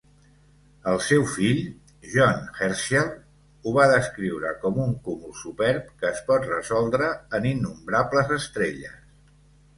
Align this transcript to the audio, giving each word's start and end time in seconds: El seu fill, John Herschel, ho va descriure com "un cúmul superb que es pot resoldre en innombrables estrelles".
El 0.91 0.95
seu 1.07 1.25
fill, 1.33 1.59
John 2.13 2.39
Herschel, 2.61 3.11
ho 3.65 3.75
va 3.75 3.85
descriure 3.91 4.55
com 4.65 4.81
"un 4.87 4.97
cúmul 5.09 5.37
superb 5.43 5.93
que 6.01 6.11
es 6.11 6.25
pot 6.33 6.49
resoldre 6.55 7.13
en 7.41 7.49
innombrables 7.53 8.35
estrelles". 8.41 8.99